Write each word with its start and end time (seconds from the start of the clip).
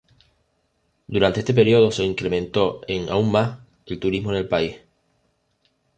Durante 1.05 1.41
este 1.41 1.53
período 1.53 1.91
se 1.91 2.03
incrementó 2.03 2.81
en 2.87 3.07
aún 3.09 3.31
más, 3.31 3.59
el 3.85 3.99
turismo 3.99 4.31
en 4.31 4.37
el 4.37 4.47
país. 4.47 4.77